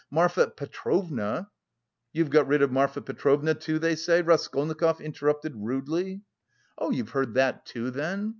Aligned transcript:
Marfa 0.09 0.47
Petrovna..." 0.47 1.47
"You 2.11 2.23
have 2.23 2.31
got 2.33 2.47
rid 2.47 2.63
of 2.63 2.71
Marfa 2.71 3.01
Petrovna, 3.03 3.53
too, 3.53 3.75
so 3.75 3.79
they 3.81 3.95
say?" 3.95 4.23
Raskolnikov 4.23 4.99
interrupted 4.99 5.53
rudely. 5.55 6.23
"Oh, 6.75 6.89
you've 6.89 7.09
heard 7.11 7.35
that, 7.35 7.67
too, 7.67 7.91
then? 7.91 8.29